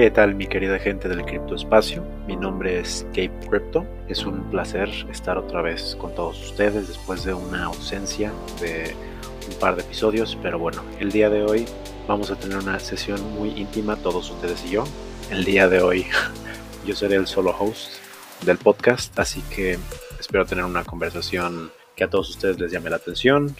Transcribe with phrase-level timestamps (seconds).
[0.00, 2.02] ¿Qué tal mi querida gente del criptoespacio?
[2.26, 3.86] Mi nombre es Cape Crypto.
[4.08, 8.32] Es un placer estar otra vez con todos ustedes después de una ausencia
[8.62, 8.96] de
[9.46, 11.66] un par de episodios, pero bueno, el día de hoy
[12.08, 14.84] vamos a tener una sesión muy íntima todos ustedes y yo.
[15.30, 16.06] El día de hoy
[16.86, 17.92] yo seré el solo host
[18.46, 19.78] del podcast, así que
[20.18, 23.54] espero tener una conversación que a todos ustedes les llame la atención,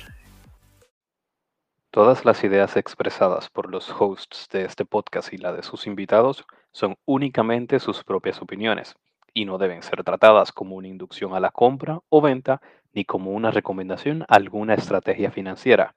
[1.92, 6.44] Todas las ideas expresadas por los hosts de este podcast y la de sus invitados
[6.70, 8.94] son únicamente sus propias opiniones
[9.34, 13.32] y no deben ser tratadas como una inducción a la compra o venta ni como
[13.32, 15.96] una recomendación a alguna estrategia financiera.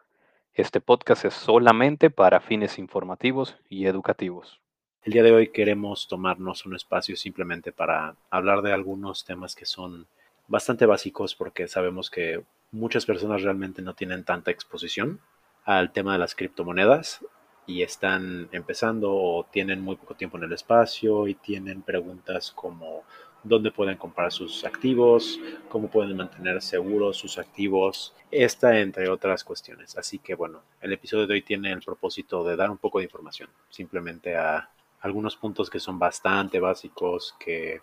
[0.56, 4.60] Este podcast es solamente para fines informativos y educativos.
[5.04, 9.68] El día de hoy queremos tomarnos un espacio simplemente para hablar de algunos temas que
[9.68, 10.08] son
[10.48, 15.20] bastante básicos porque sabemos que muchas personas realmente no tienen tanta exposición
[15.66, 17.26] al tema de las criptomonedas
[17.66, 23.04] y están empezando o tienen muy poco tiempo en el espacio y tienen preguntas como
[23.44, 29.98] dónde pueden comprar sus activos, cómo pueden mantener seguros sus activos, esta entre otras cuestiones.
[29.98, 33.06] Así que bueno, el episodio de hoy tiene el propósito de dar un poco de
[33.06, 34.70] información, simplemente a
[35.02, 37.82] algunos puntos que son bastante básicos, que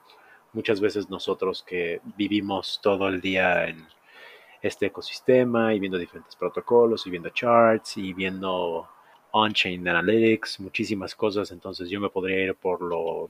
[0.53, 3.87] muchas veces nosotros que vivimos todo el día en
[4.63, 8.89] este ecosistema y viendo diferentes protocolos y viendo charts y viendo
[9.33, 11.51] on-chain analytics, muchísimas cosas.
[11.51, 13.29] Entonces yo me podría ir por lo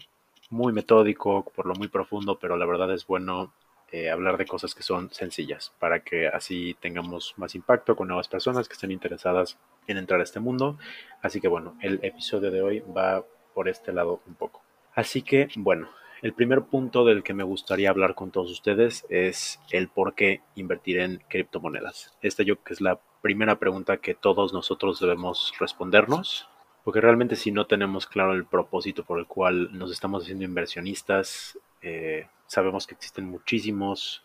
[0.51, 3.53] muy metódico, por lo muy profundo, pero la verdad es bueno
[3.93, 8.29] eh, hablar de cosas que son sencillas para que así tengamos más impacto con nuevas
[8.29, 10.79] personas que estén interesadas en entrar a este mundo.
[11.23, 14.63] Así que bueno, el episodio de hoy va por este lado un poco.
[14.95, 15.89] Así que bueno,
[16.23, 20.43] el primer punto del que me gustaría hablar con todos ustedes es el por qué
[20.55, 22.15] invertir en criptomonedas.
[22.21, 26.49] Esta yo creo que es la primera pregunta que todos nosotros debemos respondernos,
[26.85, 31.59] porque realmente si no tenemos claro el propósito por el cual nos estamos haciendo inversionistas,
[31.83, 34.23] eh, sabemos que existen muchísimos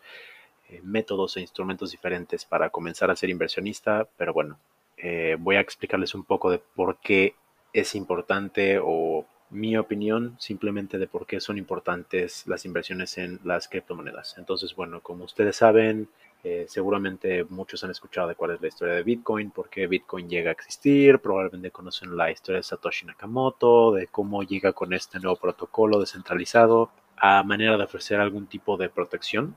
[0.68, 4.58] eh, métodos e instrumentos diferentes para comenzar a ser inversionista, pero bueno,
[4.98, 7.34] eh, voy a explicarles un poco de por qué
[7.72, 13.68] es importante o mi opinión simplemente de por qué son importantes las inversiones en las
[13.68, 14.36] criptomonedas.
[14.38, 16.08] Entonces, bueno, como ustedes saben,
[16.44, 20.28] eh, seguramente muchos han escuchado de cuál es la historia de Bitcoin, por qué Bitcoin
[20.28, 25.18] llega a existir, probablemente conocen la historia de Satoshi Nakamoto, de cómo llega con este
[25.18, 29.56] nuevo protocolo descentralizado a manera de ofrecer algún tipo de protección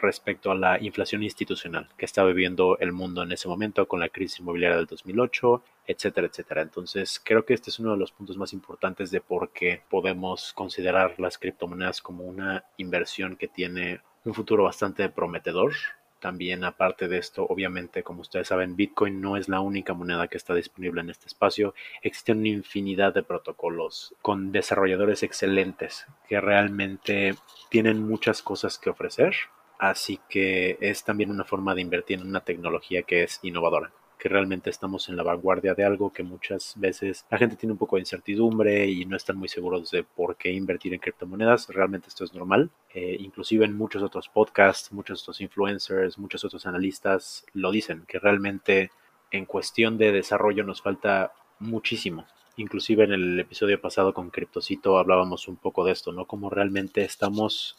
[0.00, 4.08] respecto a la inflación institucional que está viviendo el mundo en ese momento con la
[4.08, 6.62] crisis inmobiliaria del 2008, etcétera, etcétera.
[6.62, 10.52] Entonces, creo que este es uno de los puntos más importantes de por qué podemos
[10.52, 15.72] considerar las criptomonedas como una inversión que tiene un futuro bastante prometedor.
[16.20, 20.36] También, aparte de esto, obviamente, como ustedes saben, Bitcoin no es la única moneda que
[20.36, 21.74] está disponible en este espacio.
[22.02, 27.36] Existen una infinidad de protocolos con desarrolladores excelentes que realmente
[27.70, 29.34] tienen muchas cosas que ofrecer
[29.80, 34.28] Así que es también una forma de invertir en una tecnología que es innovadora, que
[34.28, 37.96] realmente estamos en la vanguardia de algo que muchas veces la gente tiene un poco
[37.96, 41.68] de incertidumbre y no están muy seguros de por qué invertir en criptomonedas.
[41.68, 42.68] Realmente esto es normal.
[42.92, 48.18] Eh, inclusive en muchos otros podcasts, muchos otros influencers, muchos otros analistas lo dicen, que
[48.18, 48.90] realmente
[49.30, 52.26] en cuestión de desarrollo nos falta muchísimo.
[52.58, 56.26] Inclusive en el episodio pasado con Cryptocito hablábamos un poco de esto, ¿no?
[56.26, 57.78] Como realmente estamos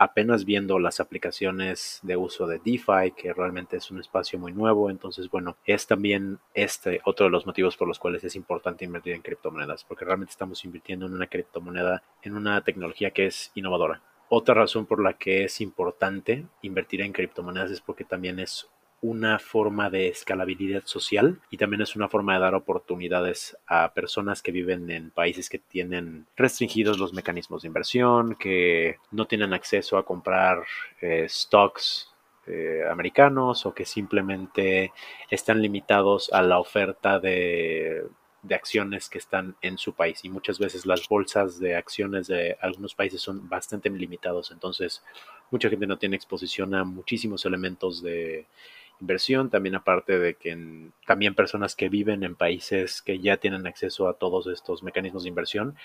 [0.00, 4.88] apenas viendo las aplicaciones de uso de DeFi, que realmente es un espacio muy nuevo.
[4.88, 9.12] Entonces, bueno, es también este otro de los motivos por los cuales es importante invertir
[9.12, 14.00] en criptomonedas, porque realmente estamos invirtiendo en una criptomoneda, en una tecnología que es innovadora.
[14.30, 18.70] Otra razón por la que es importante invertir en criptomonedas es porque también es
[19.02, 24.42] una forma de escalabilidad social y también es una forma de dar oportunidades a personas
[24.42, 29.96] que viven en países que tienen restringidos los mecanismos de inversión, que no tienen acceso
[29.96, 30.64] a comprar
[31.00, 32.12] eh, stocks
[32.46, 34.92] eh, americanos o que simplemente
[35.30, 38.04] están limitados a la oferta de,
[38.42, 40.24] de acciones que están en su país.
[40.24, 44.50] Y muchas veces las bolsas de acciones de algunos países son bastante limitados.
[44.50, 45.02] Entonces
[45.50, 48.46] mucha gente no tiene exposición a muchísimos elementos de
[49.00, 50.56] inversión, también aparte de que
[51.06, 55.28] también personas que viven en países que ya tienen acceso a todos estos mecanismos de
[55.28, 55.76] inversión,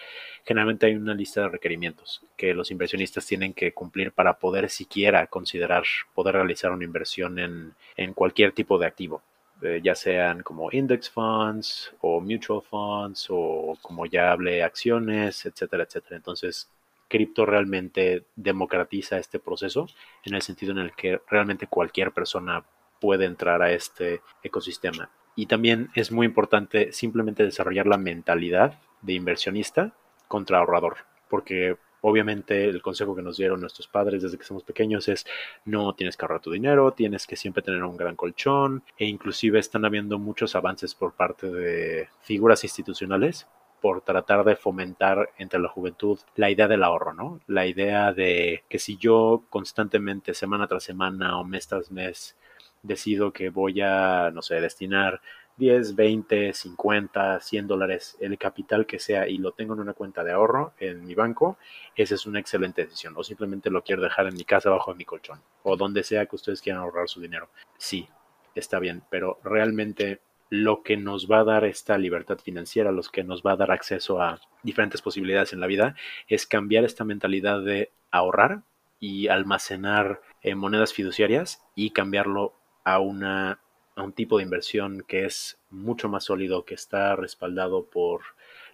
[0.43, 5.27] generalmente hay una lista de requerimientos que los inversionistas tienen que cumplir para poder siquiera
[5.27, 5.83] considerar
[6.13, 9.21] poder realizar una inversión en, cualquier tipo de activo.
[9.61, 15.83] Eh, ya sean como index funds o mutual funds o como ya hablé acciones, etcétera,
[15.83, 16.17] etcétera.
[16.17, 16.69] Entonces,
[17.07, 19.87] cripto realmente democratiza este proceso
[20.23, 22.63] en el sentido en el que realmente cualquier persona
[22.99, 25.09] puede entrar a este ecosistema.
[25.35, 29.93] Y también es muy importante simplemente desarrollar la mentalidad de inversionista
[30.27, 30.97] contra ahorrador,
[31.29, 35.25] porque obviamente el consejo que nos dieron nuestros padres desde que somos pequeños es
[35.65, 39.59] no tienes que ahorrar tu dinero, tienes que siempre tener un gran colchón e inclusive
[39.59, 43.47] están habiendo muchos avances por parte de figuras institucionales
[43.81, 47.39] por tratar de fomentar entre la juventud la idea del ahorro, ¿no?
[47.47, 52.35] La idea de que si yo constantemente, semana tras semana o mes tras mes,
[52.85, 55.21] decido que voy a, no sé, destinar
[55.57, 60.23] 10, 20, 50, 100 dólares, el capital que sea, y lo tengo en una cuenta
[60.23, 61.57] de ahorro en mi banco,
[61.95, 63.13] esa es una excelente decisión.
[63.15, 66.25] O simplemente lo quiero dejar en mi casa abajo de mi colchón, o donde sea
[66.25, 67.49] que ustedes quieran ahorrar su dinero.
[67.77, 68.07] Sí,
[68.53, 73.23] está bien, pero realmente lo que nos va a dar esta libertad financiera, lo que
[73.23, 75.95] nos va a dar acceso a diferentes posibilidades en la vida,
[76.27, 78.61] es cambiar esta mentalidad de ahorrar
[78.99, 82.53] y almacenar eh, monedas fiduciarias y cambiarlo
[82.85, 83.59] a una
[83.95, 88.21] a un tipo de inversión que es mucho más sólido, que está respaldado por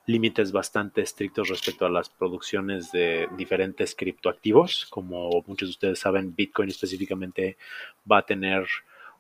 [0.08, 4.88] límites bastante estrictos respecto a las producciones de diferentes criptoactivos.
[4.90, 7.58] Como muchos de ustedes saben, Bitcoin específicamente
[8.12, 8.66] va a tener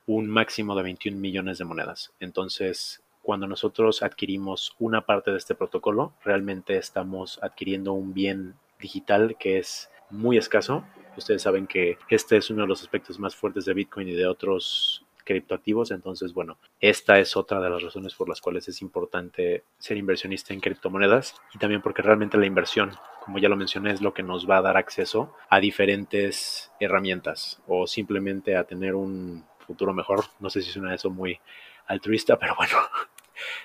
[0.08, 2.12] un máximo de 21 millones de monedas.
[2.20, 9.38] Entonces, cuando nosotros adquirimos una parte de este protocolo, realmente estamos adquiriendo un bien digital
[9.40, 10.84] que es muy escaso.
[11.18, 14.28] Ustedes saben que este es uno de los aspectos más fuertes de Bitcoin y de
[14.28, 15.92] otros criptoactivos.
[15.92, 20.54] Entonces, bueno, esta es otra de las razones por las cuales es importante ser inversionista
[20.54, 22.92] en criptomonedas y también porque realmente la inversión,
[23.24, 27.62] como ya lo mencioné, es lo que nos va a dar acceso a diferentes herramientas
[27.68, 30.26] o simplemente a tener un futuro mejor.
[30.40, 31.40] No sé si suena eso muy
[31.88, 32.78] altruista, pero bueno,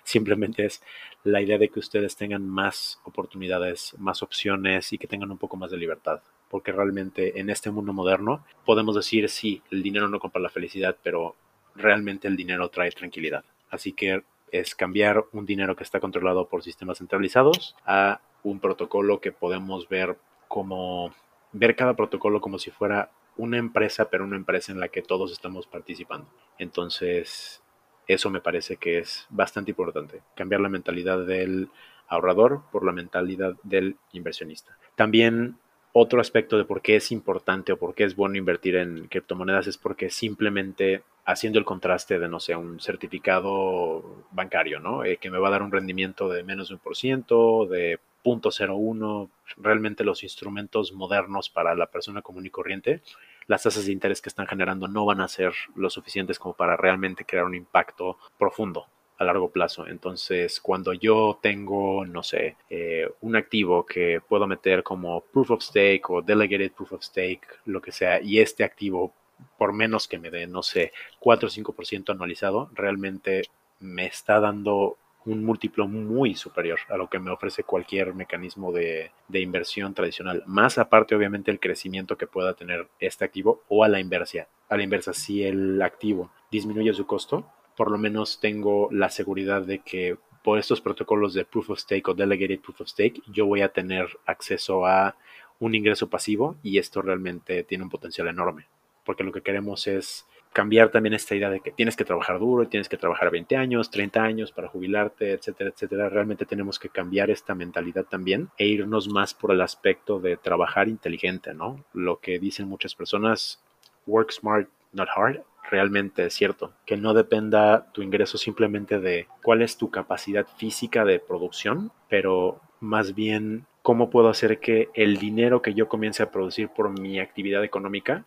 [0.02, 0.82] simplemente es
[1.24, 5.56] la idea de que ustedes tengan más oportunidades, más opciones y que tengan un poco
[5.56, 6.20] más de libertad
[6.50, 10.96] porque realmente en este mundo moderno podemos decir, sí, el dinero no compra la felicidad,
[11.02, 11.34] pero
[11.74, 13.44] realmente el dinero trae tranquilidad.
[13.70, 19.20] Así que es cambiar un dinero que está controlado por sistemas centralizados a un protocolo
[19.20, 20.16] que podemos ver
[20.48, 21.12] como
[21.52, 25.32] ver cada protocolo como si fuera una empresa, pero una empresa en la que todos
[25.32, 26.26] estamos participando.
[26.58, 27.60] Entonces,
[28.06, 31.68] eso me parece que es bastante importante, cambiar la mentalidad del
[32.08, 34.78] ahorrador por la mentalidad del inversionista.
[34.94, 35.56] También
[35.92, 39.66] otro aspecto de por qué es importante o por qué es bueno invertir en criptomonedas
[39.66, 45.04] es porque simplemente haciendo el contraste de, no sé, un certificado bancario, ¿no?
[45.04, 47.98] Eh, que me va a dar un rendimiento de menos de un por ciento, de
[48.24, 53.02] 0.01, realmente los instrumentos modernos para la persona común y corriente,
[53.46, 56.76] las tasas de interés que están generando no van a ser lo suficientes como para
[56.76, 58.86] realmente crear un impacto profundo
[59.18, 59.86] a largo plazo.
[59.86, 65.62] Entonces, cuando yo tengo, no sé, eh, un activo que puedo meter como proof of
[65.62, 69.14] stake o delegated proof of stake, lo que sea, y este activo,
[69.58, 73.42] por menos que me dé, no sé, 4 o 5% anualizado, realmente
[73.80, 79.10] me está dando un múltiplo muy superior a lo que me ofrece cualquier mecanismo de,
[79.28, 80.42] de, inversión tradicional.
[80.46, 84.46] Más aparte, obviamente, el crecimiento que pueda tener este activo o a la inversa.
[84.68, 87.44] A la inversa, si el activo disminuye su costo,
[87.76, 92.08] por lo menos tengo la seguridad de que por estos protocolos de Proof of Stake
[92.08, 95.16] o Delegated Proof of Stake, yo voy a tener acceso a
[95.58, 98.66] un ingreso pasivo y esto realmente tiene un potencial enorme,
[99.04, 100.26] porque lo que queremos es
[100.56, 103.58] cambiar también esta idea de que tienes que trabajar duro y tienes que trabajar 20
[103.58, 106.08] años, 30 años para jubilarte, etcétera, etcétera.
[106.08, 110.88] Realmente tenemos que cambiar esta mentalidad también e irnos más por el aspecto de trabajar
[110.88, 111.84] inteligente, ¿no?
[111.92, 113.62] Lo que dicen muchas personas,
[114.06, 116.72] work smart, not hard, realmente es cierto.
[116.86, 122.62] Que no dependa tu ingreso simplemente de cuál es tu capacidad física de producción, pero
[122.80, 127.20] más bien cómo puedo hacer que el dinero que yo comience a producir por mi
[127.20, 128.24] actividad económica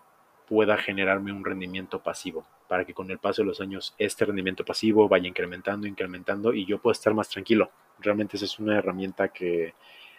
[0.49, 4.65] pueda generarme un rendimiento pasivo, para que con el paso de los años este rendimiento
[4.65, 7.71] pasivo vaya incrementando, incrementando y yo pueda estar más tranquilo.
[7.99, 9.73] Realmente esa es una herramienta que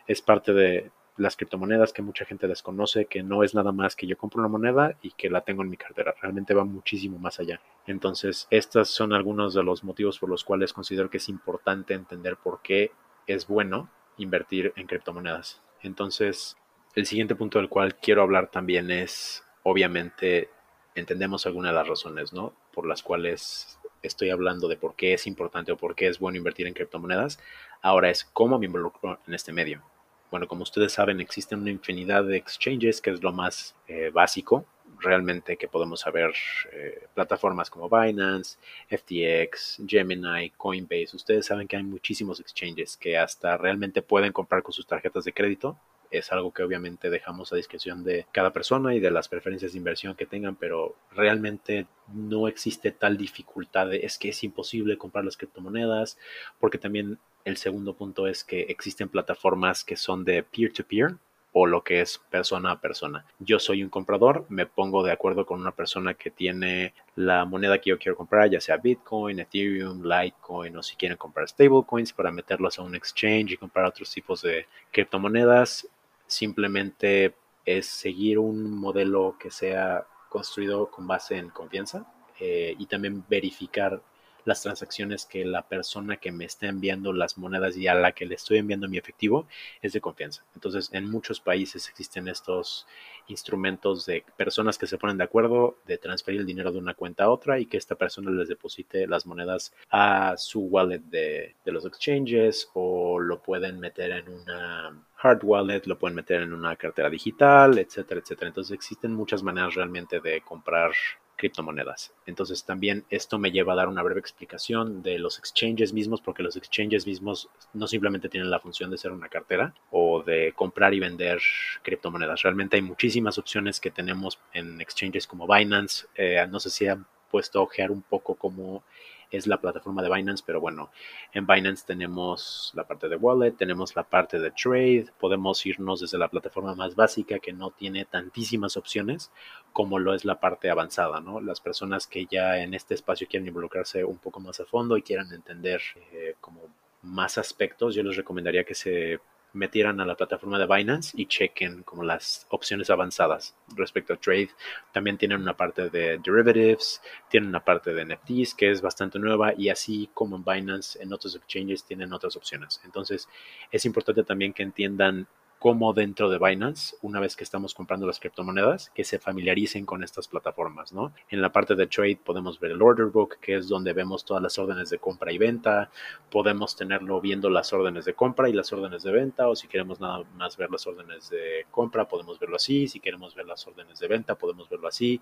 [0.06, 4.06] es parte de, las criptomonedas que mucha gente desconoce, que no es nada más que
[4.06, 7.38] yo compro una moneda y que la tengo en mi cartera, realmente va muchísimo más
[7.38, 7.60] allá.
[7.86, 12.36] Entonces, estos son algunos de los motivos por los cuales considero que es importante entender
[12.36, 12.92] por qué
[13.26, 15.60] es bueno invertir en criptomonedas.
[15.82, 16.56] Entonces,
[16.94, 20.48] el siguiente punto del cual quiero hablar también es, obviamente,
[20.94, 22.54] entendemos algunas de las razones, ¿no?
[22.72, 26.38] Por las cuales estoy hablando de por qué es importante o por qué es bueno
[26.38, 27.38] invertir en criptomonedas.
[27.82, 29.82] Ahora es cómo me involucro en este medio
[30.30, 34.64] bueno, como ustedes saben, existen una infinidad de exchanges, que es lo más eh, básico
[35.00, 36.32] realmente que podemos saber.
[36.72, 41.16] Eh, plataformas como Binance, FTX, Gemini, Coinbase.
[41.16, 45.32] Ustedes saben que hay muchísimos exchanges que hasta realmente pueden comprar con sus tarjetas de
[45.32, 45.76] crédito
[46.10, 49.78] es algo que obviamente dejamos a discreción de cada persona y de las preferencias de
[49.78, 55.24] inversión que tengan, pero realmente no existe tal dificultad de es que es imposible comprar
[55.24, 56.18] las criptomonedas,
[56.58, 61.16] porque también el segundo punto es que existen plataformas que son de peer-to-peer,
[61.52, 63.24] o lo que es persona a persona.
[63.38, 67.78] Yo soy un comprador, me pongo de acuerdo con una persona que tiene la moneda
[67.78, 72.30] que yo quiero comprar, ya sea Bitcoin, Ethereum, Litecoin o si quieren comprar stablecoins para
[72.30, 75.88] meterlos a un exchange y comprar otros tipos de criptomonedas.
[76.30, 77.34] Simplemente
[77.64, 82.06] es seguir un modelo que sea construido con base en confianza
[82.38, 84.00] eh, y también verificar
[84.44, 88.26] las transacciones que la persona que me está enviando las monedas y a la que
[88.26, 89.46] le estoy enviando mi efectivo
[89.82, 90.44] es de confianza.
[90.54, 92.86] Entonces, en muchos países existen estos
[93.28, 97.24] instrumentos de personas que se ponen de acuerdo de transferir el dinero de una cuenta
[97.24, 101.72] a otra y que esta persona les deposite las monedas a su wallet de, de
[101.72, 106.76] los exchanges o lo pueden meter en una hard wallet, lo pueden meter en una
[106.76, 108.48] cartera digital, etcétera, etcétera.
[108.48, 110.92] Entonces existen muchas maneras realmente de comprar
[111.40, 112.12] criptomonedas.
[112.26, 116.42] Entonces también esto me lleva a dar una breve explicación de los exchanges mismos, porque
[116.42, 120.92] los exchanges mismos no simplemente tienen la función de ser una cartera o de comprar
[120.92, 121.40] y vender
[121.82, 122.42] criptomonedas.
[122.42, 126.06] Realmente hay muchísimas opciones que tenemos en exchanges como Binance.
[126.14, 128.82] Eh, no sé si han puesto a ojear un poco cómo
[129.30, 130.90] es la plataforma de Binance, pero bueno,
[131.32, 136.18] en Binance tenemos la parte de wallet, tenemos la parte de trade, podemos irnos desde
[136.18, 139.30] la plataforma más básica que no tiene tantísimas opciones
[139.72, 141.40] como lo es la parte avanzada, ¿no?
[141.40, 145.02] Las personas que ya en este espacio quieren involucrarse un poco más a fondo y
[145.02, 145.80] quieran entender
[146.12, 146.62] eh, como
[147.02, 149.20] más aspectos, yo les recomendaría que se
[149.52, 154.50] metieran a la plataforma de Binance y chequen como las opciones avanzadas respecto a trade.
[154.92, 159.54] También tienen una parte de derivatives, tienen una parte de NFTs que es bastante nueva
[159.56, 162.80] y así como en Binance, en otros exchanges tienen otras opciones.
[162.84, 163.28] Entonces
[163.70, 165.26] es importante también que entiendan
[165.60, 170.02] como dentro de Binance, una vez que estamos comprando las criptomonedas, que se familiaricen con
[170.02, 171.12] estas plataformas, ¿no?
[171.28, 174.42] En la parte de trade podemos ver el order book, que es donde vemos todas
[174.42, 175.90] las órdenes de compra y venta.
[176.30, 180.00] Podemos tenerlo viendo las órdenes de compra y las órdenes de venta, o si queremos
[180.00, 182.88] nada más ver las órdenes de compra, podemos verlo así.
[182.88, 185.20] Si queremos ver las órdenes de venta, podemos verlo así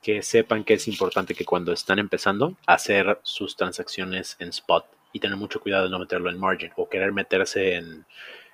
[0.00, 5.20] que sepan que es importante que cuando están empezando hacer sus transacciones en spot y
[5.20, 8.06] tener mucho cuidado de no meterlo en margin o querer meterse en,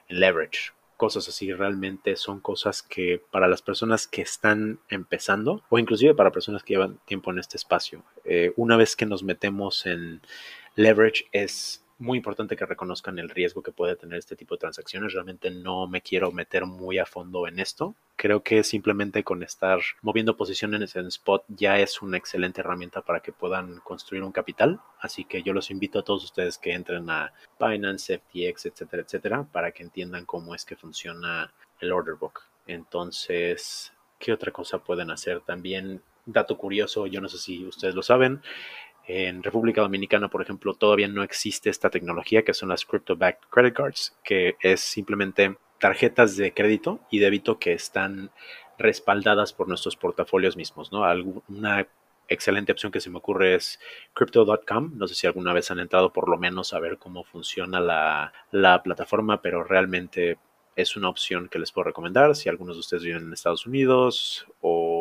[0.08, 5.78] en leverage cosas así realmente son cosas que para las personas que están empezando o
[5.78, 9.86] inclusive para personas que llevan tiempo en este espacio, eh, una vez que nos metemos
[9.86, 10.20] en
[10.76, 15.14] leverage es muy importante que reconozcan el riesgo que puede tener este tipo de transacciones.
[15.14, 17.96] Realmente no me quiero meter muy a fondo en esto.
[18.16, 23.20] Creo que simplemente con estar moviendo posiciones en spot ya es una excelente herramienta para
[23.20, 24.80] que puedan construir un capital.
[25.00, 29.48] Así que yo los invito a todos ustedes que entren a Binance, FTX, etcétera, etcétera,
[29.50, 32.40] para que entiendan cómo es que funciona el order book.
[32.66, 35.40] Entonces, ¿qué otra cosa pueden hacer?
[35.40, 38.42] También, dato curioso, yo no sé si ustedes lo saben,
[39.06, 43.74] en República Dominicana, por ejemplo, todavía no existe esta tecnología que son las Crypto-Backed Credit
[43.74, 48.30] Cards, que es simplemente tarjetas de crédito y débito que están
[48.78, 51.02] respaldadas por nuestros portafolios mismos, ¿no?
[51.48, 51.86] Una
[52.28, 53.78] excelente opción que se me ocurre es
[54.14, 54.92] crypto.com.
[54.94, 58.32] No sé si alguna vez han entrado por lo menos a ver cómo funciona la,
[58.50, 60.38] la plataforma, pero realmente
[60.76, 64.46] es una opción que les puedo recomendar si algunos de ustedes viven en Estados Unidos
[64.60, 64.93] o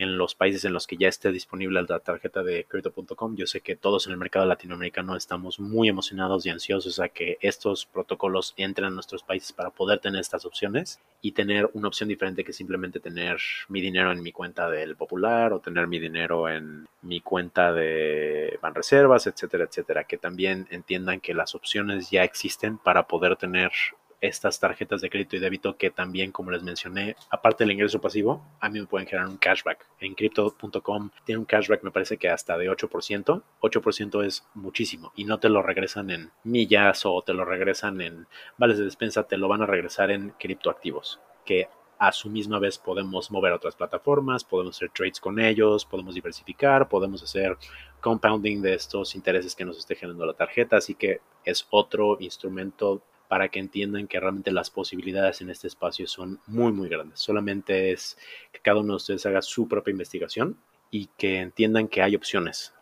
[0.00, 3.36] en los países en los que ya esté disponible la tarjeta de crypto.com.
[3.36, 7.36] Yo sé que todos en el mercado latinoamericano estamos muy emocionados y ansiosos a que
[7.42, 12.08] estos protocolos entren a nuestros países para poder tener estas opciones y tener una opción
[12.08, 13.36] diferente que simplemente tener
[13.68, 18.58] mi dinero en mi cuenta del Popular o tener mi dinero en mi cuenta de
[18.62, 20.04] Banreservas, etcétera, etcétera.
[20.04, 23.70] Que también entiendan que las opciones ya existen para poder tener
[24.20, 28.44] estas tarjetas de crédito y débito que también, como les mencioné, aparte del ingreso pasivo,
[28.60, 29.86] a mí me pueden generar un cashback.
[30.00, 33.42] En crypto.com tiene un cashback, me parece que hasta de 8%.
[33.60, 38.26] 8% es muchísimo y no te lo regresan en millas o te lo regresan en
[38.58, 42.78] vales de despensa, te lo van a regresar en criptoactivos, que a su misma vez
[42.78, 47.58] podemos mover a otras plataformas, podemos hacer trades con ellos, podemos diversificar, podemos hacer
[48.00, 53.02] compounding de estos intereses que nos esté generando la tarjeta, así que es otro instrumento
[53.30, 57.20] para que entiendan que realmente las posibilidades en este espacio son muy, muy grandes.
[57.20, 58.18] Solamente es
[58.50, 60.58] que cada uno de ustedes haga su propia investigación
[60.90, 62.74] y que entiendan que hay opciones,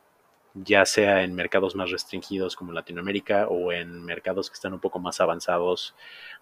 [0.54, 4.98] ya sea en mercados más restringidos como Latinoamérica o en mercados que están un poco
[4.98, 5.94] más avanzados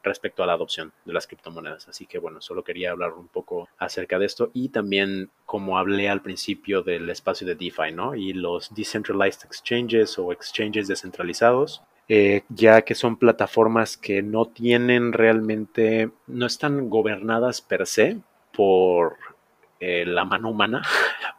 [0.04, 1.88] respecto a la adopción de las criptomonedas.
[1.88, 6.08] Así que bueno, solo quería hablar un poco acerca de esto y también como hablé
[6.08, 8.14] al principio del espacio de DeFi, ¿no?
[8.14, 15.12] Y los decentralized exchanges o exchanges descentralizados eh, ya que son plataformas que no tienen
[15.12, 18.20] realmente, no están gobernadas per se
[18.52, 19.16] por
[19.80, 20.82] eh, la mano humana,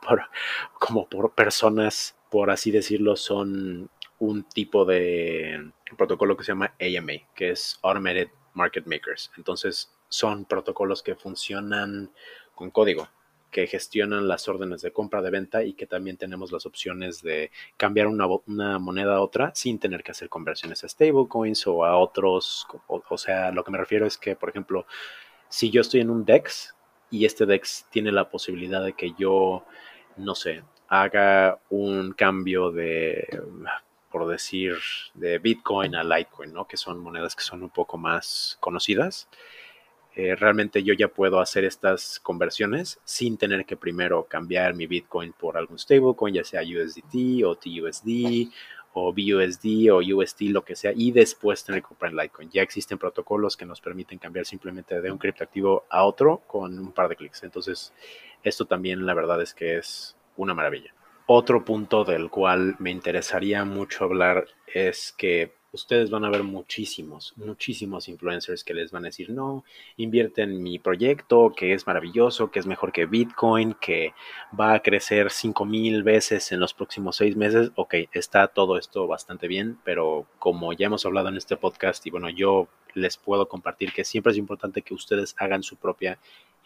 [0.79, 7.13] como por personas, por así decirlo, son un tipo de protocolo que se llama AMA,
[7.33, 9.31] que es Automated Market Makers.
[9.37, 12.11] Entonces, son protocolos que funcionan
[12.55, 13.07] con código,
[13.51, 17.51] que gestionan las órdenes de compra, de venta y que también tenemos las opciones de
[17.77, 22.67] cambiar una, moneda a otra sin tener que hacer conversiones a stablecoins o a otros.
[22.87, 24.85] O, o, sea, lo que me refiero es que, por ejemplo,
[25.49, 26.75] si yo estoy en un DEX
[27.09, 29.65] y este DEX tiene la posibilidad de que yo,
[30.17, 33.27] no sé, haga un cambio de,
[34.11, 34.75] por decir,
[35.13, 36.67] de Bitcoin a Litecoin, ¿no?
[36.67, 39.29] Que son monedas que son un poco más conocidas.
[40.19, 45.31] Eh, realmente yo ya puedo hacer estas conversiones sin tener que primero cambiar mi Bitcoin
[45.31, 48.49] por algún stablecoin, ya sea USDT o TUSD
[48.93, 52.49] o BUSD o USD, lo que sea, y después tener que comprar en Litecoin.
[52.49, 56.93] Ya existen protocolos que nos permiten cambiar simplemente de un criptoactivo a otro con un
[56.93, 57.43] par de clics.
[57.43, 57.93] Entonces,
[58.41, 60.95] esto también la verdad es que es una maravilla.
[61.27, 67.33] Otro punto del cual me interesaría mucho hablar es que ustedes van a ver muchísimos,
[67.37, 69.63] muchísimos influencers que les van a decir, no,
[69.95, 74.13] invierte en mi proyecto, que es maravilloso, que es mejor que Bitcoin, que
[74.59, 77.71] va a crecer 5 mil veces en los próximos seis meses.
[77.75, 82.09] Ok, está todo esto bastante bien, pero como ya hemos hablado en este podcast y
[82.09, 86.17] bueno, yo les puedo compartir que siempre es importante que ustedes hagan su propia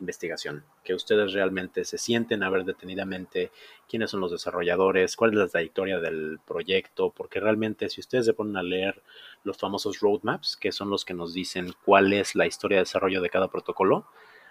[0.01, 3.51] investigación, que ustedes realmente se sienten a ver detenidamente
[3.88, 8.34] quiénes son los desarrolladores, cuál es la trayectoria del proyecto, porque realmente si ustedes se
[8.34, 9.01] ponen a leer
[9.43, 13.22] los famosos roadmaps, que son los que nos dicen cuál es la historia de desarrollo
[13.22, 14.05] de cada protocolo,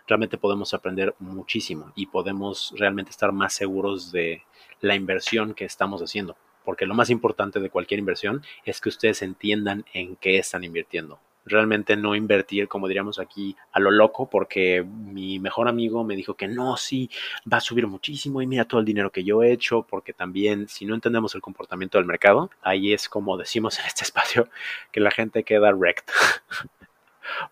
[0.07, 4.43] realmente podemos aprender muchísimo y podemos realmente estar más seguros de
[4.81, 6.37] la inversión que estamos haciendo.
[6.65, 11.21] Porque lo más importante de cualquier inversión es que ustedes entiendan en qué están invirtiendo
[11.45, 16.35] realmente no invertir, como diríamos aquí, a lo loco, porque mi mejor amigo me dijo
[16.35, 17.11] que no, sí,
[17.51, 20.69] va a subir muchísimo y mira todo el dinero que yo he hecho, porque también
[20.69, 24.49] si no entendemos el comportamiento del mercado, ahí es como decimos en este espacio,
[24.93, 26.05] que la gente queda wrecked.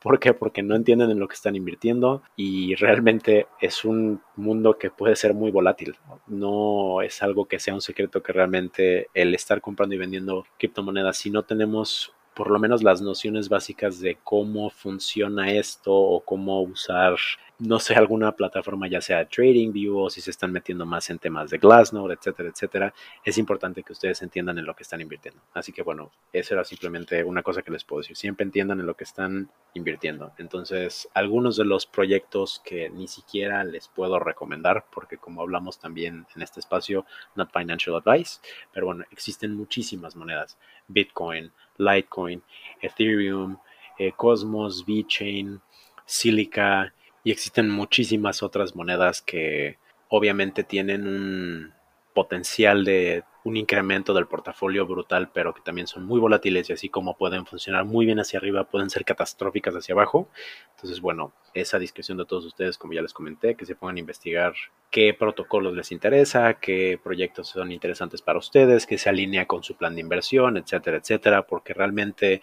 [0.01, 0.35] ¿Por qué?
[0.35, 5.17] Porque no entienden en lo que están invirtiendo y realmente es un mundo que puede
[5.17, 5.97] ser muy volátil.
[6.27, 11.17] No es algo que sea un secreto que realmente el estar comprando y vendiendo criptomonedas,
[11.17, 16.63] si no tenemos por lo menos las nociones básicas de cómo funciona esto o cómo
[16.63, 17.17] usar,
[17.59, 21.51] no sé, alguna plataforma, ya sea TradingView o si se están metiendo más en temas
[21.51, 25.43] de Glassnode, etcétera, etcétera, es importante que ustedes entiendan en lo que están invirtiendo.
[25.53, 28.17] Así que bueno, eso era simplemente una cosa que les puedo decir.
[28.17, 30.31] Siempre entiendan en lo que están invirtiendo.
[30.39, 36.25] Entonces, algunos de los proyectos que ni siquiera les puedo recomendar, porque como hablamos también
[36.37, 38.39] en este espacio, not financial advice,
[38.73, 40.57] pero bueno, existen muchísimas monedas.
[40.87, 42.43] Bitcoin, Litecoin,
[42.83, 43.57] Ethereum,
[43.99, 45.61] eh, Cosmos, VeChain,
[46.05, 46.93] Silica
[47.25, 51.78] y existen muchísimas otras monedas que obviamente tienen un
[52.19, 56.89] potencial de un incremento del portafolio brutal, pero que también son muy volátiles y así
[56.89, 60.29] como pueden funcionar muy bien hacia arriba, pueden ser catastróficas hacia abajo.
[60.75, 64.01] Entonces, bueno, esa discreción de todos ustedes, como ya les comenté, que se pongan a
[64.01, 64.53] investigar
[64.91, 69.77] qué protocolos les interesa, qué proyectos son interesantes para ustedes, que se alinea con su
[69.77, 72.43] plan de inversión, etcétera, etcétera, porque realmente,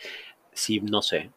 [0.54, 1.32] si no sé,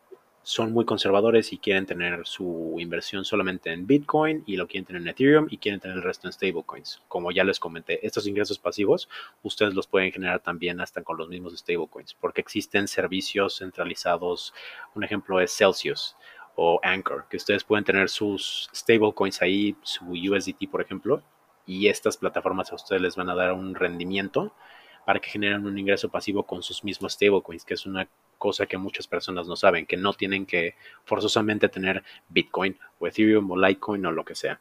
[0.49, 5.03] son muy conservadores y quieren tener su inversión solamente en Bitcoin y lo quieren tener
[5.03, 7.03] en Ethereum y quieren tener el resto en stablecoins.
[7.07, 9.11] Como ya les comenté, estos ingresos pasivos
[9.43, 14.55] ustedes los pueden generar también hasta con los mismos stablecoins, porque existen servicios centralizados.
[14.95, 16.17] Un ejemplo es Celsius
[16.57, 21.23] o Anchor, que ustedes pueden tener sus stablecoins ahí, su USDT, por ejemplo,
[21.67, 24.55] y estas plataformas a ustedes les van a dar un rendimiento
[25.09, 28.77] para que generen un ingreso pasivo con sus mismos stablecoins, que es una cosa que
[28.77, 30.75] muchas personas no saben, que no tienen que
[31.07, 34.61] forzosamente tener Bitcoin o Ethereum o Litecoin o lo que sea.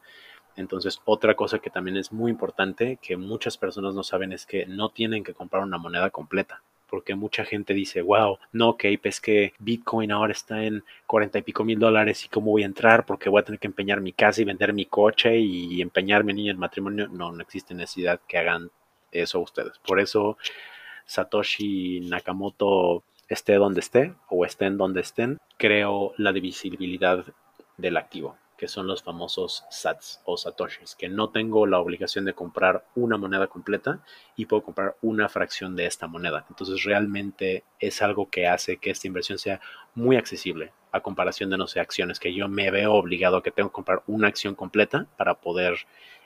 [0.55, 4.65] Entonces, otra cosa que también es muy importante que muchas personas no saben es que
[4.65, 6.63] no tienen que comprar una moneda completa.
[6.89, 11.41] Porque mucha gente dice, wow, no, ok, pues que Bitcoin ahora está en cuarenta y
[11.41, 14.13] pico mil dólares y cómo voy a entrar porque voy a tener que empeñar mi
[14.13, 17.09] casa y vender mi coche y empeñar mi niño en matrimonio.
[17.09, 18.71] No, no existe necesidad que hagan
[19.21, 19.79] eso ustedes.
[19.79, 20.37] Por eso
[21.05, 27.25] Satoshi Nakamoto esté donde esté o estén donde estén, creo la divisibilidad
[27.77, 32.33] del activo, que son los famosos sats o satoshis, que no tengo la obligación de
[32.33, 33.99] comprar una moneda completa
[34.35, 36.45] y puedo comprar una fracción de esta moneda.
[36.49, 39.61] Entonces realmente es algo que hace que esta inversión sea
[39.93, 43.51] muy accesible a comparación de, no sé, acciones que yo me veo obligado a que
[43.51, 45.77] tengo que comprar una acción completa para poder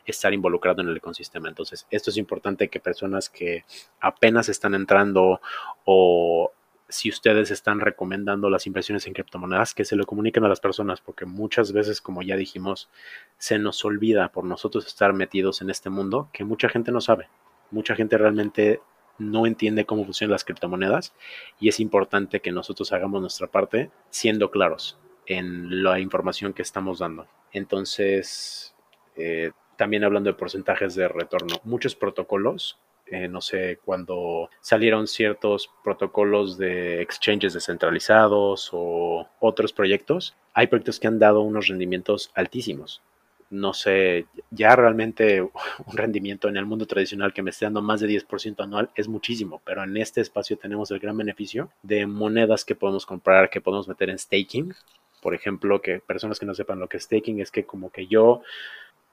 [0.06, 1.50] estar involucrado en el ecosistema.
[1.50, 3.66] Entonces, esto es importante que personas que
[4.00, 5.42] apenas están entrando
[5.86, 6.52] o
[6.92, 11.00] si ustedes están recomendando las inversiones en criptomonedas, que se lo comuniquen a las personas,
[11.00, 12.90] porque muchas veces, como ya dijimos,
[13.38, 17.30] se nos olvida por nosotros estar metidos en este mundo que mucha gente no sabe.
[17.72, 18.82] Mucha gente realmente
[19.18, 21.14] no entiende cómo funcionan las criptomonedas
[21.60, 27.00] y es importante que nosotros hagamos nuestra parte siendo claros en la información que estamos
[27.00, 27.28] dando.
[27.54, 28.76] Entonces,
[29.16, 29.52] eh,
[29.82, 36.60] también hablando de porcentajes de retorno, muchos protocolos eh, no sé, cuando salieron ciertos protocolos
[36.60, 43.02] de exchanges descentralizados o otros proyectos, hay proyectos que han dado unos rendimientos altísimos.
[43.50, 45.42] No sé, ya realmente
[45.88, 49.08] un rendimiento en el mundo tradicional que me esté dando más de 10% anual es
[49.08, 53.62] muchísimo, pero en este espacio tenemos el gran beneficio de monedas que podemos comprar, que
[53.62, 54.76] podemos meter en staking.
[55.24, 58.06] Por ejemplo, que personas que no sepan lo que es staking es que como que
[58.06, 58.42] yo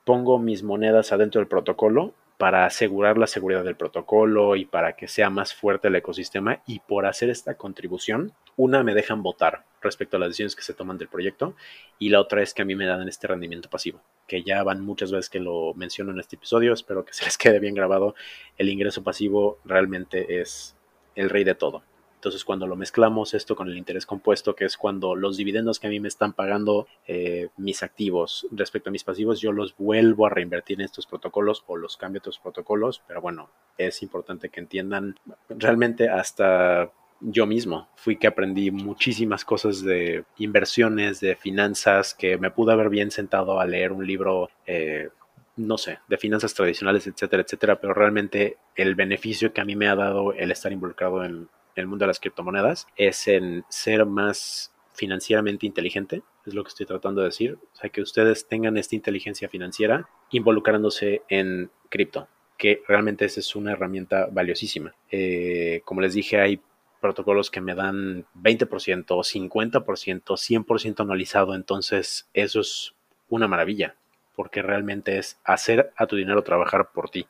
[0.09, 5.07] pongo mis monedas adentro del protocolo para asegurar la seguridad del protocolo y para que
[5.07, 10.17] sea más fuerte el ecosistema y por hacer esta contribución, una me dejan votar respecto
[10.17, 11.57] a las decisiones que se toman del proyecto
[11.99, 14.81] y la otra es que a mí me dan este rendimiento pasivo, que ya van
[14.81, 18.15] muchas veces que lo menciono en este episodio, espero que se les quede bien grabado,
[18.57, 20.75] el ingreso pasivo realmente es
[21.17, 21.83] el rey de todo.
[22.19, 25.87] Entonces, cuando lo mezclamos esto con el interés compuesto, que es cuando los dividendos que
[25.87, 30.27] a mí me están pagando eh, mis activos respecto a mis pasivos, yo los vuelvo
[30.27, 33.05] a reinvertir en estos protocolos o los cambio a otros protocolos.
[33.07, 35.15] Pero bueno, es importante que entiendan
[35.49, 42.51] realmente hasta yo mismo fui que aprendí muchísimas cosas de inversiones, de finanzas, que me
[42.51, 44.51] pude haber bien sentado a leer un libro.
[44.67, 45.09] Eh,
[45.55, 49.89] no sé, de finanzas tradicionales, etcétera, etcétera, pero realmente el beneficio que a mí me
[49.89, 54.73] ha dado el estar involucrado en, el mundo de las criptomonedas es en ser más
[54.93, 57.59] financieramente inteligente, es lo que estoy tratando de decir.
[57.73, 63.55] O sea, que ustedes tengan esta inteligencia financiera involucrándose en cripto, que realmente esa es
[63.55, 64.95] una herramienta valiosísima.
[65.11, 66.61] Eh, como les dije, hay
[67.01, 72.95] protocolos que me dan 20%, 50%, 100% anualizado, entonces eso es
[73.29, 73.95] una maravilla,
[74.35, 77.29] porque realmente es hacer a tu dinero trabajar por ti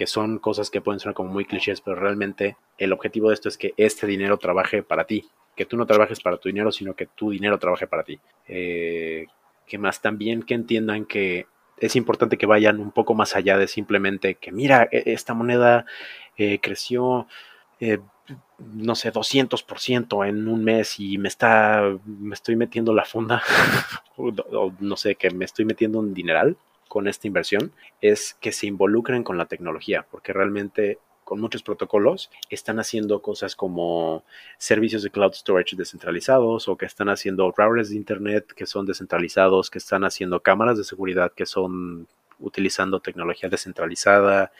[0.00, 3.50] que son cosas que pueden ser como muy clichés, pero realmente el objetivo de esto
[3.50, 6.94] es que este dinero trabaje para ti, que tú no trabajes para tu dinero, sino
[6.94, 8.18] que tu dinero trabaje para ti.
[8.48, 9.26] Eh,
[9.66, 11.44] que más también que entiendan que
[11.76, 15.84] es importante que vayan un poco más allá de simplemente que mira, e, esta moneda
[16.38, 17.26] eh, creció,
[17.78, 17.98] eh,
[18.58, 23.42] no sé, 200% en un mes y me está, me estoy metiendo la funda,
[24.16, 26.56] o, no sé, que me estoy metiendo un dineral
[26.90, 32.32] con esta inversión es que se involucren con la tecnología, porque realmente con muchos protocolos
[32.48, 34.24] están haciendo cosas como
[34.58, 39.70] servicios de cloud storage descentralizados o que están haciendo routers de internet que son descentralizados,
[39.70, 42.08] que están haciendo cámaras de seguridad que son
[42.40, 44.50] utilizando tecnología descentralizada,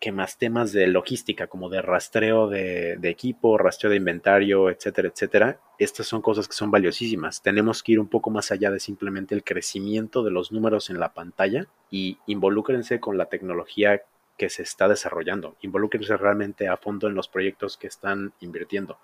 [0.00, 5.60] que más temas de logística, como de rastreo de, equipo, rastreo de inventario, etcétera, etcétera.
[5.78, 7.42] Estas son cosas que son valiosísimas.
[7.42, 11.00] Tenemos que ir un poco más allá de simplemente el crecimiento de los números en
[11.00, 14.02] la pantalla y involúcrense con la tecnología
[14.36, 15.56] que se está desarrollando.
[15.62, 18.98] Involúcrense realmente a fondo en los proyectos que están invirtiendo.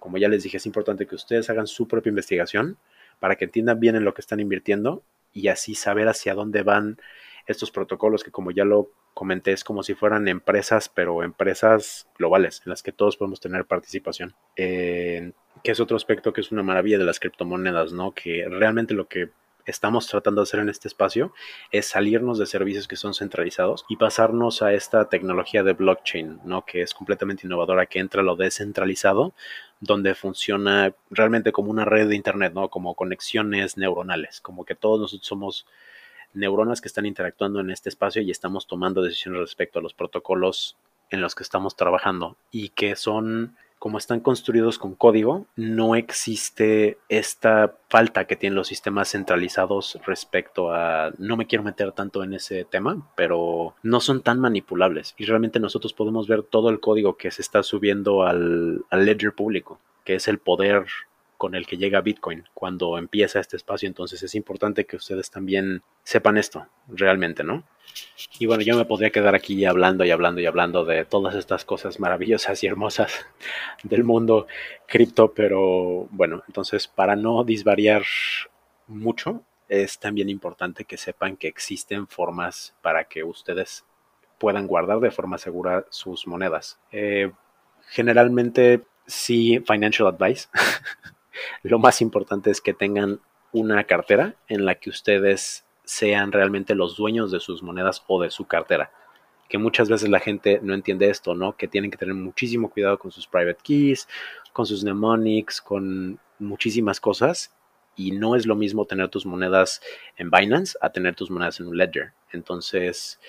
[0.00, 2.76] Como ya les dije, es importante que ustedes hagan su propia investigación
[3.20, 6.98] para que entiendan bien en lo que están invirtiendo y así saber hacia dónde van
[7.46, 12.62] estos protocolos que como ya lo comenté es como si fueran empresas, pero empresas globales
[12.64, 14.34] en las que todos podemos tener participación.
[14.56, 15.32] que
[15.72, 18.12] es otro aspecto que es una maravilla de las criptomonedas, ¿no?
[18.12, 19.30] Que realmente lo que
[19.66, 21.32] estamos tratando de hacer en este espacio
[21.70, 26.64] es salirnos de servicios que son centralizados y pasarnos a esta tecnología de blockchain, ¿no?
[26.64, 29.34] Que es completamente innovadora, que entra lo descentralizado,
[29.80, 32.68] donde funciona realmente como una red de internet, ¿no?
[32.68, 35.66] Como conexiones neuronales, como que todos nosotros somos
[36.34, 40.76] neuronas que están interactuando en este espacio y estamos tomando decisiones respecto a los protocolos
[41.10, 46.96] en los que estamos trabajando y que son como están construidos con código, no existe
[47.10, 52.32] esta falta que tienen los sistemas centralizados respecto a, no me quiero meter tanto en
[52.32, 55.14] ese tema, pero no son tan manipulables.
[55.18, 59.34] Y realmente nosotros podemos ver todo el código que se está subiendo al, al ledger
[59.34, 60.86] público, que es el poder
[61.44, 63.86] con el que llega Bitcoin cuando empieza este espacio.
[63.86, 67.64] Entonces es importante que ustedes también sepan esto realmente, ¿no?
[68.38, 71.66] Y bueno, yo me podría quedar aquí hablando y hablando y hablando de todas estas
[71.66, 73.26] cosas maravillosas y hermosas
[73.82, 74.46] del mundo
[74.88, 78.04] cripto, pero bueno, entonces para no disvariar
[78.86, 83.84] mucho, es también importante que sepan que existen formas para que ustedes
[84.38, 86.78] puedan guardar de forma segura sus monedas.
[86.90, 87.30] Eh,
[87.90, 90.48] generalmente sí, financial advice
[91.62, 93.20] lo más importante es que tengan
[93.52, 98.30] una cartera en la que ustedes sean realmente los dueños de sus monedas o de
[98.30, 98.90] su cartera.
[99.48, 101.56] Que muchas veces la gente no entiende esto, ¿no?
[101.56, 104.08] Que tienen que tener muchísimo cuidado con sus private keys,
[104.52, 107.54] con sus mnemonics, con muchísimas cosas.
[107.96, 109.80] Y no es lo mismo tener tus monedas
[110.16, 112.12] en Binance a tener tus monedas en un ledger.
[112.32, 113.20] Entonces,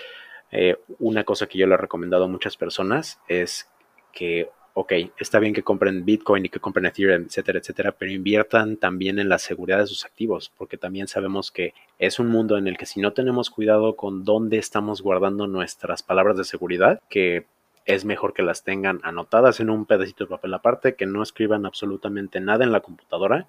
[0.51, 3.69] eh, una cosa que yo le he recomendado a muchas personas es
[4.11, 8.75] que ok, está bien que compren Bitcoin y que compren Ethereum, etcétera, etcétera, pero inviertan
[8.75, 12.67] también en la seguridad de sus activos, porque también sabemos que es un mundo en
[12.67, 17.45] el que si no tenemos cuidado con dónde estamos guardando nuestras palabras de seguridad, que
[17.85, 21.65] es mejor que las tengan anotadas en un pedacito de papel aparte, que no escriban
[21.65, 23.47] absolutamente nada en la computadora,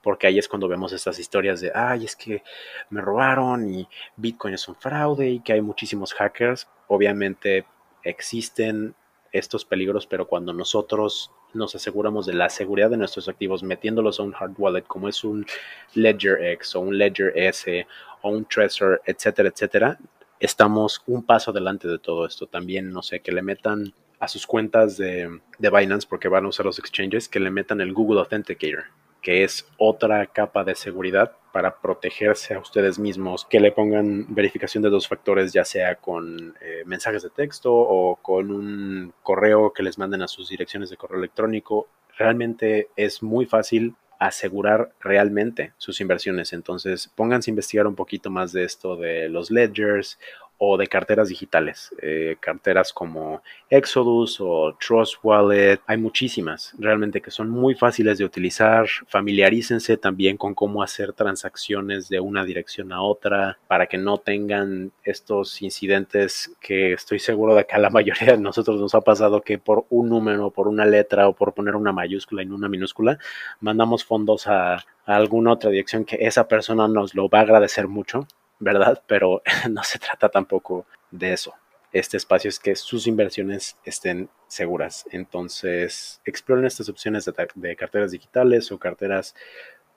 [0.00, 2.44] porque ahí es cuando vemos estas historias de, ay, es que
[2.88, 6.68] me robaron y Bitcoin es un fraude y que hay muchísimos hackers.
[6.86, 7.64] Obviamente
[8.04, 8.94] existen
[9.32, 14.22] estos peligros, pero cuando nosotros nos aseguramos de la seguridad de nuestros activos metiéndolos a
[14.22, 15.46] un hard wallet como es un
[15.94, 17.86] Ledger X o un Ledger S
[18.22, 19.98] o un Trezor, etcétera, etcétera,
[20.40, 22.46] estamos un paso adelante de todo esto.
[22.46, 26.48] También, no sé, que le metan a sus cuentas de, de Binance, porque van a
[26.48, 28.84] usar los exchanges, que le metan el Google Authenticator
[29.22, 34.80] que es otra capa de seguridad para protegerse a ustedes mismos, que le pongan verificación
[34.80, 39.82] de dos factores, ya sea con eh, mensajes de texto o con un correo que
[39.82, 41.88] les manden a sus direcciones de correo electrónico.
[42.16, 46.52] Realmente es muy fácil asegurar realmente sus inversiones.
[46.52, 50.16] Entonces, pónganse a investigar un poquito más de esto de los ledgers
[50.58, 57.30] o de carteras digitales, eh, carteras como Exodus o Trust Wallet, hay muchísimas realmente que
[57.30, 63.02] son muy fáciles de utilizar, familiarícense también con cómo hacer transacciones de una dirección a
[63.02, 68.32] otra para que no tengan estos incidentes que estoy seguro de que a la mayoría
[68.32, 71.76] de nosotros nos ha pasado que por un número, por una letra o por poner
[71.76, 73.18] una mayúscula en una minúscula,
[73.60, 77.86] mandamos fondos a, a alguna otra dirección que esa persona nos lo va a agradecer
[77.86, 78.26] mucho
[78.58, 79.02] ¿verdad?
[79.06, 81.54] Pero no se trata tampoco de eso.
[81.92, 85.06] Este espacio es que sus inversiones estén seguras.
[85.10, 89.34] Entonces, exploren estas opciones de, carteras digitales o carteras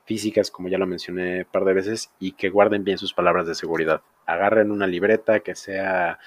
[0.06, 3.46] físicas, como ya lo mencioné un par de veces, y que guarden bien sus palabras
[3.46, 4.00] de seguridad.
[4.24, 6.18] Agarren una libreta que sea,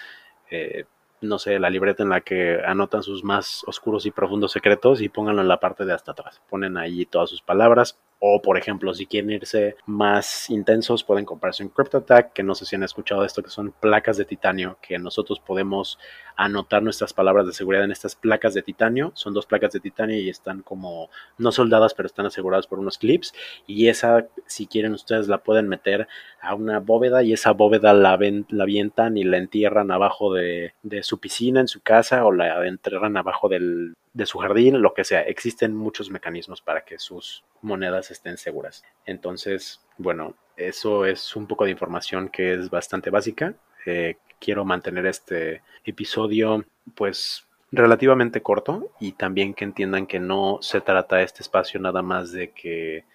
[0.52, 0.86] eh,
[1.22, 5.10] no sé, la libreta en la que anotan sus más oscuros y profundos secretos y
[5.10, 6.44] pónganlo en la parte de hasta atrás.
[6.48, 11.62] Ponen ahí todas sus palabras o, por ejemplo, si quieren irse más intensos, pueden comprarse
[11.62, 14.98] un CryptoTag, que no sé si han escuchado esto, que son placas de titanio, que
[14.98, 16.00] nosotros podemos
[16.36, 19.12] anotar nuestras palabras de seguridad en estas placas de titanio.
[19.16, 22.98] Son dos placas de titanio y están como, no soldadas, pero están aseguradas por unos
[22.98, 23.34] clips.
[23.68, 26.08] Y esa, si quieren ustedes, la pueden meter
[26.42, 30.74] a una bóveda y esa bóveda la, ven, la avientan y la entierran abajo de,
[30.84, 34.94] de su piscina en su casa o la entierran abajo del, de su jardín, lo
[34.94, 35.22] que sea.
[35.22, 38.84] Existen muchos mecanismos para que sus monedas estén seguras.
[39.06, 43.56] Entonces, bueno, eso es un poco de información que es bastante básica.
[43.86, 50.82] Eh, quiero mantener este episodio pues relativamente corto y también que entiendan que no se
[50.82, 53.06] trata este espacio nada más de que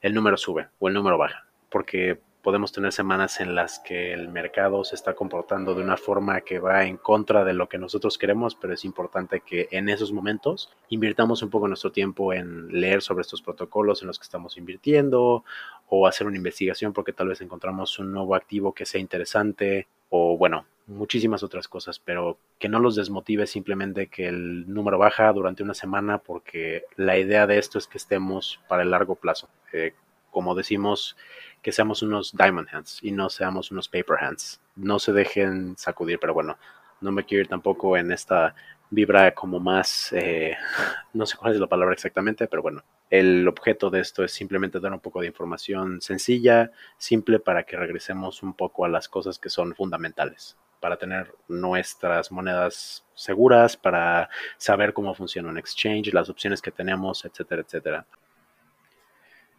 [0.00, 4.28] el número sube o el número baja, porque podemos tener semanas en las que el
[4.28, 8.18] mercado se está comportando de una forma que va en contra de lo que nosotros
[8.18, 13.00] queremos, pero es importante que en esos momentos invirtamos un poco nuestro tiempo en leer
[13.00, 15.42] sobre estos protocolos en los que estamos invirtiendo
[15.88, 20.38] o hacer una investigación porque tal vez encontramos un nuevo activo que sea interesante o
[20.38, 25.64] bueno, muchísimas otras cosas, pero que no los desmotive simplemente que el número baja durante
[25.64, 29.48] una semana porque la idea de esto es que estemos para el largo plazo.
[29.72, 29.92] Eh,
[30.30, 31.16] como decimos,
[31.62, 34.60] que seamos unos diamond hands y no seamos unos paper hands.
[34.76, 36.58] No se dejen sacudir, pero bueno,
[37.00, 38.54] no me quiero ir tampoco en esta
[38.90, 40.56] vibra como más, eh,
[41.12, 44.80] no sé cuál es la palabra exactamente, pero bueno, el objeto de esto es simplemente
[44.80, 49.38] dar un poco de información sencilla, simple, para que regresemos un poco a las cosas
[49.38, 56.28] que son fundamentales, para tener nuestras monedas seguras, para saber cómo funciona un exchange, las
[56.28, 58.06] opciones que tenemos, etcétera, etcétera.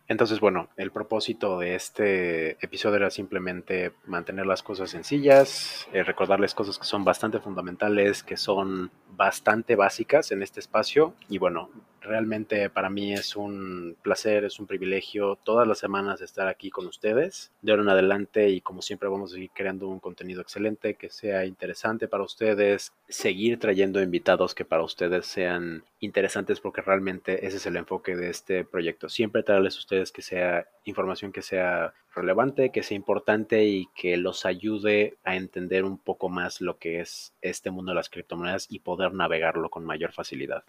[0.08, 6.54] Entonces, bueno, el propósito de este episodio era simplemente mantener las cosas sencillas, eh, recordarles
[6.54, 11.16] cosas que son bastante fundamentales, que son bastante básicas en este espacio.
[11.28, 11.70] Y bueno,
[12.06, 16.88] realmente para mí es un placer, es un privilegio todas las semanas estar aquí con
[16.88, 17.52] ustedes.
[17.62, 21.10] De ahora en adelante y como siempre vamos a seguir creando un contenido excelente que
[21.10, 27.58] sea interesante para ustedes, seguir trayendo invitados que para ustedes sean interesantes porque realmente ese
[27.58, 29.10] es el enfoque de este proyecto.
[29.10, 34.18] Siempre traerles a ustedes que sea información que sea relevante, que sea importante y que
[34.18, 38.68] los ayude a entender un poco más lo que es este mundo de las criptomonedas
[38.70, 40.64] y poder navegarlo con mayor facilidad.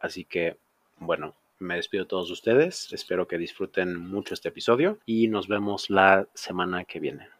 [0.00, 0.56] Así que,
[0.96, 5.90] bueno, me despido de todos ustedes, espero que disfruten mucho este episodio y nos vemos
[5.90, 7.33] la semana que viene.